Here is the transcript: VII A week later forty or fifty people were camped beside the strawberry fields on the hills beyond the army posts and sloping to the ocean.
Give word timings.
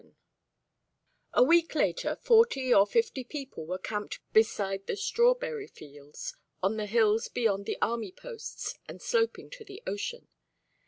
VII 0.01 0.13
A 1.33 1.43
week 1.43 1.75
later 1.75 2.15
forty 2.15 2.73
or 2.73 2.87
fifty 2.87 3.23
people 3.23 3.67
were 3.67 3.77
camped 3.77 4.19
beside 4.33 4.87
the 4.87 4.95
strawberry 4.95 5.67
fields 5.67 6.35
on 6.63 6.77
the 6.77 6.87
hills 6.87 7.27
beyond 7.27 7.67
the 7.67 7.77
army 7.83 8.11
posts 8.11 8.79
and 8.87 8.99
sloping 8.99 9.51
to 9.51 9.63
the 9.63 9.83
ocean. 9.85 10.27